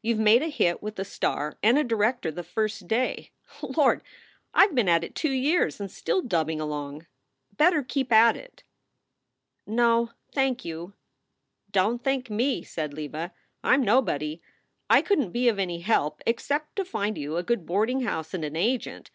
You 0.00 0.14
ve 0.14 0.22
made 0.22 0.42
a 0.44 0.48
hit 0.48 0.80
with 0.80 0.96
a 1.00 1.04
star 1.04 1.58
and 1.60 1.76
a 1.76 1.82
director 1.82 2.30
the 2.30 2.44
first 2.44 2.86
day. 2.86 3.32
Lord! 3.62 4.00
I 4.54 4.68
ve 4.68 4.74
been 4.74 4.88
at 4.88 5.02
it 5.02 5.16
two 5.16 5.32
years 5.32 5.80
and 5.80 5.90
still 5.90 6.22
dubbing 6.22 6.60
along. 6.60 7.08
Better 7.56 7.82
keep 7.82 8.12
at 8.12 8.36
it." 8.36 8.62
"No, 9.66 10.12
thank 10.30 10.64
you."" 10.64 10.92
Don 11.72 11.98
t 11.98 12.02
thank 12.04 12.30
me!" 12.30 12.62
said 12.62 12.94
Leva. 12.94 13.32
"I 13.64 13.74
m 13.74 13.82
nobody. 13.82 14.40
I 14.88 15.02
couldn 15.02 15.24
t 15.24 15.30
be 15.32 15.48
of 15.48 15.58
any 15.58 15.80
help 15.80 16.22
except 16.26 16.76
to 16.76 16.84
find 16.84 17.18
you 17.18 17.36
a 17.36 17.42
good 17.42 17.66
boarding 17.66 18.02
house 18.02 18.32
and 18.34 18.44
an 18.44 18.54
agent. 18.54 19.10